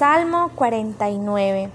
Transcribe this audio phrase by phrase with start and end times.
[0.00, 1.68] Salmo 49.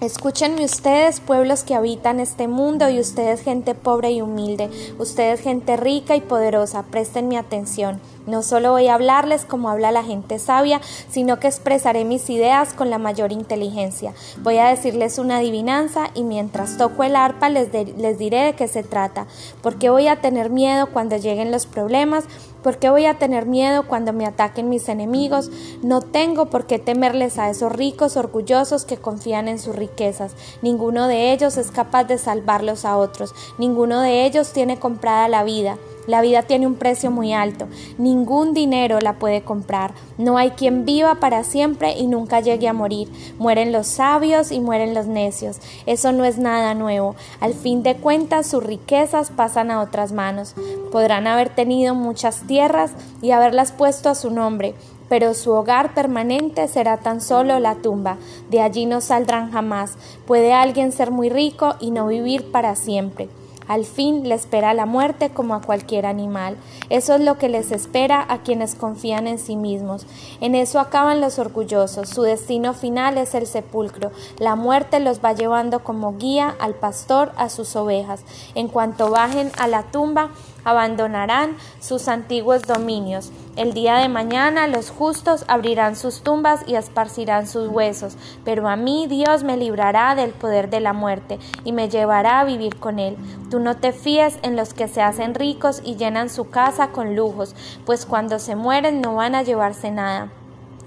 [0.00, 5.76] Escúchenme ustedes, pueblos que habitan este mundo, y ustedes, gente pobre y humilde, ustedes, gente
[5.76, 8.00] rica y poderosa, presten atención.
[8.26, 10.80] No solo voy a hablarles como habla la gente sabia,
[11.10, 14.12] sino que expresaré mis ideas con la mayor inteligencia.
[14.42, 18.68] Voy a decirles una adivinanza y mientras toco el arpa les, les diré de qué
[18.68, 19.26] se trata.
[19.62, 22.24] ¿Por qué voy a tener miedo cuando lleguen los problemas?
[22.62, 25.50] ¿Por qué voy a tener miedo cuando me ataquen mis enemigos?
[25.82, 30.34] No tengo por qué temerles a esos ricos orgullosos que confían en sus riquezas.
[30.60, 33.34] Ninguno de ellos es capaz de salvarlos a otros.
[33.56, 35.78] Ninguno de ellos tiene comprada la vida.
[36.10, 37.68] La vida tiene un precio muy alto.
[37.96, 39.94] Ningún dinero la puede comprar.
[40.18, 43.08] No hay quien viva para siempre y nunca llegue a morir.
[43.38, 45.60] Mueren los sabios y mueren los necios.
[45.86, 47.14] Eso no es nada nuevo.
[47.38, 50.56] Al fin de cuentas, sus riquezas pasan a otras manos.
[50.90, 52.90] Podrán haber tenido muchas tierras
[53.22, 54.74] y haberlas puesto a su nombre,
[55.08, 58.16] pero su hogar permanente será tan solo la tumba.
[58.50, 59.94] De allí no saldrán jamás.
[60.26, 63.28] Puede alguien ser muy rico y no vivir para siempre.
[63.70, 66.56] Al fin le espera la muerte como a cualquier animal.
[66.88, 70.08] Eso es lo que les espera a quienes confían en sí mismos.
[70.40, 72.08] En eso acaban los orgullosos.
[72.08, 74.10] Su destino final es el sepulcro.
[74.40, 78.24] La muerte los va llevando como guía al pastor a sus ovejas.
[78.56, 80.30] En cuanto bajen a la tumba,
[80.64, 83.30] abandonarán sus antiguos dominios.
[83.56, 88.76] El día de mañana los justos abrirán sus tumbas y esparcirán sus huesos, pero a
[88.76, 92.98] mí Dios me librará del poder de la muerte y me llevará a vivir con
[92.98, 93.16] él.
[93.50, 97.16] Tú no te fíes en los que se hacen ricos y llenan su casa con
[97.16, 100.30] lujos, pues cuando se mueren no van a llevarse nada.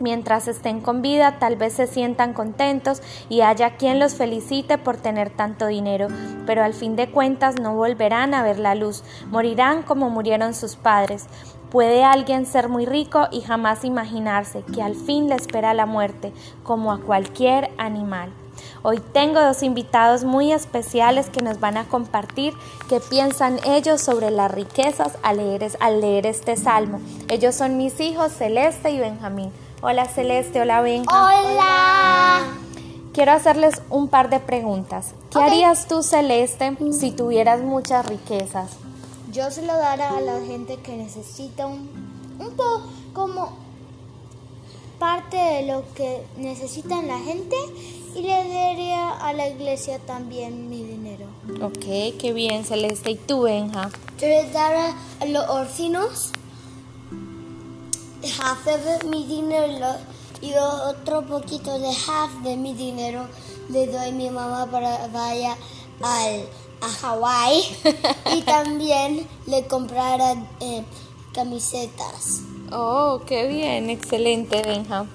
[0.00, 4.96] Mientras estén con vida, tal vez se sientan contentos y haya quien los felicite por
[4.96, 6.08] tener tanto dinero,
[6.46, 10.76] pero al fin de cuentas no volverán a ver la luz, morirán como murieron sus
[10.76, 11.26] padres.
[11.70, 16.32] Puede alguien ser muy rico y jamás imaginarse que al fin le espera la muerte,
[16.62, 18.32] como a cualquier animal.
[18.82, 22.54] Hoy tengo dos invitados muy especiales que nos van a compartir
[22.88, 27.00] qué piensan ellos sobre las riquezas al leer, leer este salmo.
[27.28, 29.52] Ellos son mis hijos Celeste y Benjamín.
[29.82, 31.10] Hola Celeste, hola Benja.
[31.10, 32.48] Hola.
[33.14, 35.14] Quiero hacerles un par de preguntas.
[35.30, 38.72] ¿Qué harías tú Celeste si tuvieras muchas riquezas?
[39.32, 41.88] Yo se lo daría a la gente que necesita un,
[42.38, 42.82] un poco
[43.14, 43.56] como
[44.98, 47.56] parte de lo que necesitan la gente
[48.14, 51.24] y le daría a la iglesia también mi dinero.
[51.62, 53.12] Ok, qué bien Celeste.
[53.12, 53.88] ¿Y tú Benja?
[54.20, 56.32] Yo le daría a los orcinos
[58.30, 59.96] half de mi dinero
[60.40, 63.26] y otro poquito de half de mi dinero
[63.68, 65.56] le doy a mi mamá para vaya
[66.02, 66.48] al,
[66.80, 67.62] a Hawái
[68.36, 70.82] y también le comprara eh,
[71.34, 72.42] camisetas.
[72.72, 75.06] Oh, qué bien, excelente, Benja.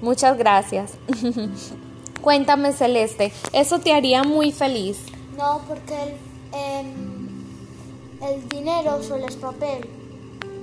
[0.00, 0.92] Muchas gracias.
[2.22, 4.98] Cuéntame, Celeste, ¿eso te haría muy feliz?
[5.36, 6.18] No, porque
[6.52, 9.95] el, el dinero solo es papel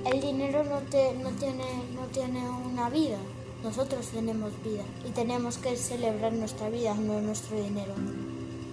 [0.06, 3.18] el dinero no, te, no, tiene, no tiene una vida.
[3.62, 7.94] Nosotros tenemos vida y tenemos que celebrar nuestra vida, no nuestro dinero.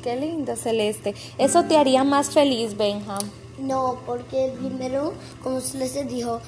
[0.04, 1.16] Qué lindo, Celeste.
[1.38, 3.20] ¿Eso te haría más feliz, Benja?
[3.60, 6.42] No, porque el dinero, como Celeste dijo,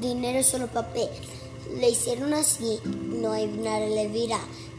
[0.00, 1.08] dinero es solo papel.
[1.80, 4.38] Le hicieron así, no hay nada de vida.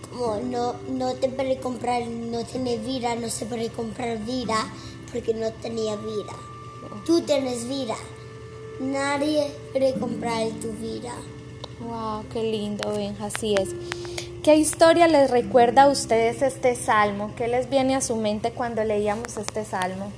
[0.09, 4.55] Como no, no te puede comprar, no tiene vida, no se puede comprar vida
[5.11, 6.33] porque no tenía vida.
[7.05, 7.95] Tú tienes vida.
[8.79, 11.13] Nadie quiere comprar tu vida.
[11.79, 13.69] Wow, qué lindo, Benja, así es.
[14.43, 17.31] ¿Qué historia les recuerda a ustedes este salmo?
[17.35, 20.11] ¿Qué les viene a su mente cuando leíamos este salmo?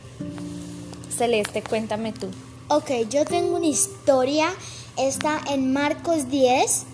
[1.16, 2.28] Celeste, cuéntame tú.
[2.68, 4.50] Ok, yo tengo una historia.
[4.97, 6.85] Está en Marcos 10.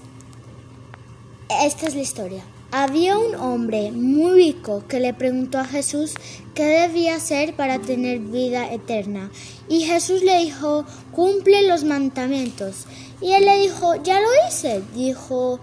[1.50, 2.44] Esta es la historia.
[2.76, 6.16] Había un hombre muy rico que le preguntó a Jesús
[6.56, 9.30] qué debía hacer para tener vida eterna.
[9.70, 12.88] Y Jesús le dijo, cumple los mandamientos.
[13.22, 15.60] Y él le dijo, ya lo hice, dijo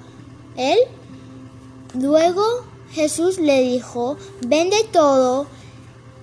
[0.56, 0.78] él.
[1.94, 2.44] Luego
[2.92, 5.48] Jesús le dijo, vende todo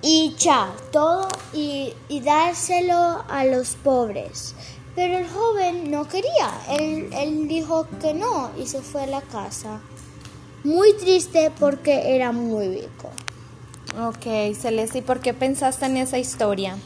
[0.00, 4.54] y cha, todo y, y dárselo a los pobres.
[4.94, 9.20] Pero el joven no quería, él, él dijo que no y se fue a la
[9.20, 9.82] casa
[10.64, 13.10] muy triste porque era muy rico.
[14.06, 16.76] Ok, Celeste, ¿y por qué pensaste en esa historia?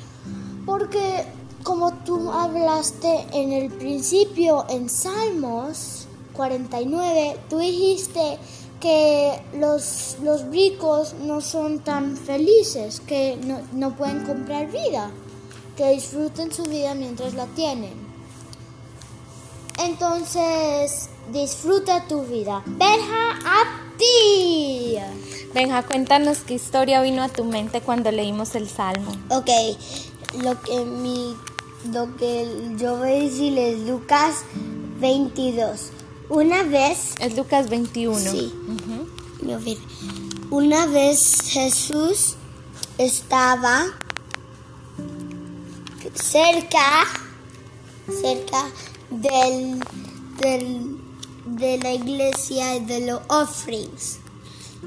[0.65, 1.25] Porque
[1.63, 8.39] como tú hablaste en el principio en Salmos 49, tú dijiste
[8.81, 15.11] que los, los ricos no son tan felices, que no, no pueden comprar vida,
[15.77, 17.95] que disfruten su vida mientras la tienen.
[19.79, 22.63] Entonces, disfruta tu vida.
[22.67, 23.65] Benja a
[23.99, 24.97] ti.
[25.55, 29.13] Benja, cuéntanos qué historia vino a tu mente cuando leímos el Salmo.
[29.31, 29.51] Ok,
[30.43, 31.37] lo que, mi,
[31.93, 32.47] lo que
[32.79, 34.37] yo voy a decir es Lucas
[35.01, 35.91] 22.
[36.31, 38.19] Una vez, Es Lucas 21.
[38.19, 38.53] Sí.
[40.51, 42.37] Una vez Jesús
[42.97, 43.85] estaba
[46.15, 47.05] cerca,
[48.21, 48.65] cerca
[49.11, 49.81] del,
[50.41, 51.02] del-
[51.57, 54.19] de la iglesia de los offerings.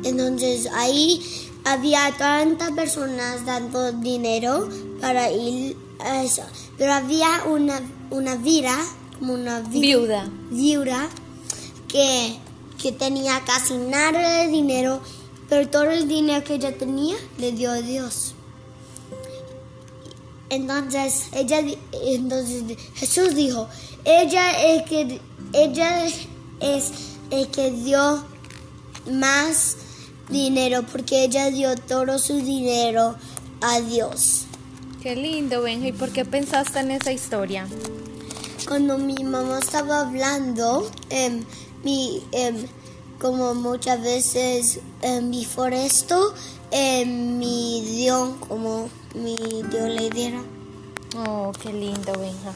[0.04, 1.22] Entonces ahí
[1.64, 4.70] había tantas personas dando dinero
[5.02, 6.44] para ir a eso.
[6.78, 7.80] Pero había una,
[8.12, 8.76] una vira,
[9.20, 10.30] como una vi- Viuda.
[10.50, 11.10] viuda
[11.88, 12.38] que,
[12.82, 15.00] que tenía casi nada de dinero,
[15.48, 18.34] pero todo el dinero que ella tenía le dio a Dios.
[20.50, 21.64] Entonces, ella,
[22.04, 22.64] entonces
[22.96, 23.68] Jesús dijo,
[24.04, 25.20] ella es que
[25.54, 26.06] ella
[26.66, 26.92] es
[27.30, 28.24] el que dio
[29.12, 29.78] más
[30.30, 33.16] dinero porque ella dio todo su dinero
[33.62, 34.46] a Dios.
[35.02, 35.88] Qué lindo, Benja.
[35.88, 37.68] ¿Y por qué pensaste en esa historia?
[38.68, 41.44] Cuando mi mamá estaba hablando, em,
[41.84, 42.66] mi, em,
[43.20, 46.34] como muchas veces em, before esto,
[46.72, 49.38] em, mi dio como mi
[49.70, 50.42] dio le diera.
[51.28, 52.54] Oh, qué lindo, Benja.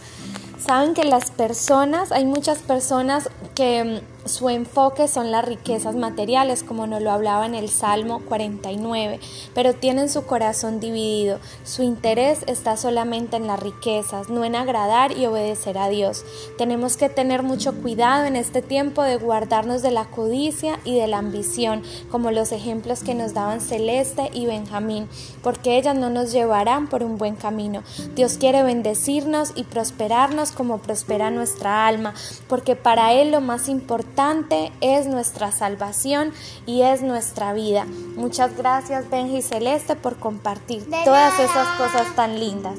[0.65, 3.29] Saben que las personas, hay muchas personas
[3.59, 8.21] que mm, su enfoque son las riquezas materiales, como nos lo hablaba en el Salmo
[8.29, 9.19] 49,
[9.55, 11.39] pero tienen su corazón dividido.
[11.63, 16.23] Su interés está solamente en las riquezas, no en agradar y obedecer a Dios.
[16.57, 21.07] Tenemos que tener mucho cuidado en este tiempo de guardarnos de la codicia y de
[21.07, 25.09] la ambición, como los ejemplos que nos daban Celeste y Benjamín,
[25.41, 27.83] porque ellas no nos llevarán por un buen camino.
[28.15, 32.13] Dios quiere bendecirnos y prosperarnos como prospera nuestra alma,
[32.47, 34.18] porque para Él lo más importante
[34.81, 36.33] es nuestra salvación
[36.65, 37.85] y es nuestra vida.
[38.17, 41.45] Muchas gracias Benji Celeste por compartir De todas nada.
[41.45, 42.77] esas cosas tan lindas.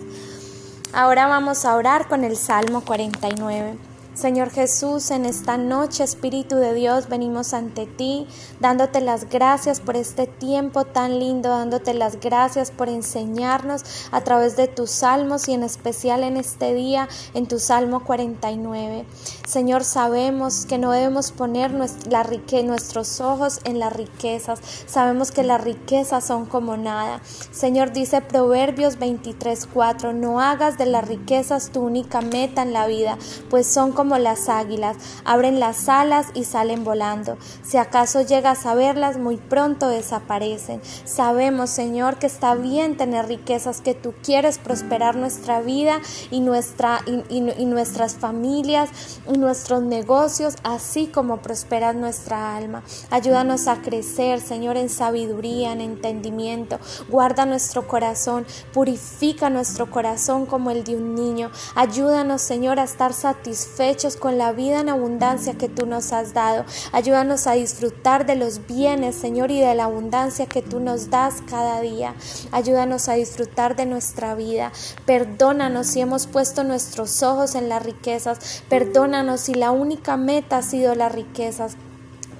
[0.92, 3.89] Ahora vamos a orar con el Salmo 49.
[4.14, 8.26] Señor Jesús, en esta noche, Espíritu de Dios, venimos ante ti,
[8.58, 14.56] dándote las gracias por este tiempo tan lindo, dándote las gracias por enseñarnos a través
[14.56, 19.06] de tus salmos y en especial en este día, en tu Salmo 49.
[19.48, 21.70] Señor, sabemos que no debemos poner
[22.08, 27.22] la rique- nuestros ojos en las riquezas, sabemos que las riquezas son como nada.
[27.52, 33.16] Señor, dice Proverbios 23:4, no hagas de las riquezas tu única meta en la vida,
[33.48, 37.38] pues son como las águilas, abren las alas y salen volando.
[37.62, 40.80] Si acaso llegas a verlas, muy pronto desaparecen.
[41.04, 47.00] Sabemos, Señor, que está bien tener riquezas, que tú quieres prosperar nuestra vida y, nuestra,
[47.06, 48.90] y, y- nuestras familias
[49.32, 52.82] y nuestros negocios, así como prospera nuestra alma.
[53.10, 56.78] Ayúdanos a crecer, Señor, en sabiduría, en entendimiento.
[57.08, 61.50] Guarda nuestro corazón, purifica nuestro corazón como el de un niño.
[61.74, 63.89] Ayúdanos, Señor, a estar satisfechos
[64.20, 66.64] con la vida en abundancia que tú nos has dado.
[66.92, 71.42] Ayúdanos a disfrutar de los bienes, Señor, y de la abundancia que tú nos das
[71.50, 72.14] cada día.
[72.52, 74.70] Ayúdanos a disfrutar de nuestra vida.
[75.06, 78.62] Perdónanos si hemos puesto nuestros ojos en las riquezas.
[78.68, 81.76] Perdónanos si la única meta ha sido las riquezas.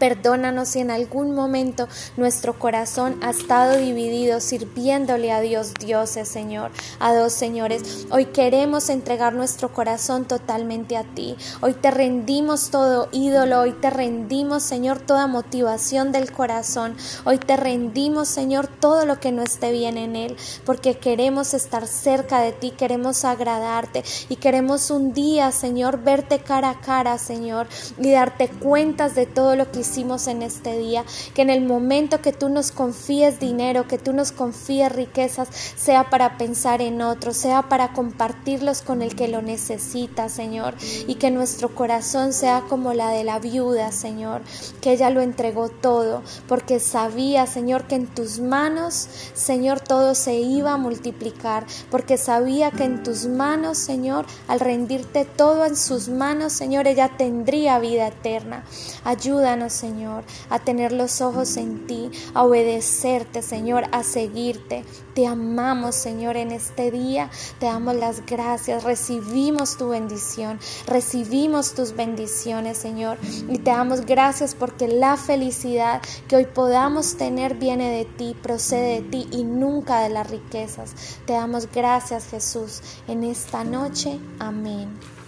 [0.00, 6.71] Perdónanos si en algún momento nuestro corazón ha estado dividido sirviéndole a Dios dioses, Señor,
[6.99, 8.07] a dos señores.
[8.11, 11.37] Hoy queremos entregar nuestro corazón totalmente a ti.
[11.61, 16.97] Hoy te rendimos todo ídolo, hoy te rendimos, Señor, toda motivación del corazón.
[17.26, 21.87] Hoy te rendimos, Señor, todo lo que no esté bien en él, porque queremos estar
[21.87, 27.66] cerca de ti, queremos agradarte y queremos un día, Señor, verte cara a cara, Señor,
[27.99, 31.04] y darte cuentas de todo lo que en este día,
[31.35, 36.11] que en el momento que tú nos confíes dinero, que tú nos confíes riquezas, sea
[36.11, 40.75] para pensar en otros, sea para compartirlos con el que lo necesita, Señor,
[41.09, 44.42] y que nuestro corazón sea como la de la viuda, Señor,
[44.80, 50.35] que ella lo entregó todo, porque sabía, Señor, que en tus manos, Señor, todo se
[50.35, 56.09] iba a multiplicar, porque sabía que en tus manos, Señor, al rendirte todo en sus
[56.09, 58.64] manos, Señor, ella tendría vida eterna.
[59.04, 64.84] Ayúdanos, Señor, a tener los ojos en ti, a obedecerte, Señor, a seguirte.
[65.14, 67.30] Te amamos, Señor, en este día.
[67.58, 68.84] Te damos las gracias.
[68.84, 70.58] Recibimos tu bendición.
[70.87, 73.18] Recibimos tus bendiciones, Señor.
[73.49, 79.00] Y te damos gracias porque la felicidad que hoy podamos tener viene de ti, procede
[79.00, 80.94] de ti y nunca de las riquezas.
[81.26, 84.18] Te damos gracias, Jesús, en esta noche.
[84.38, 85.19] Amén.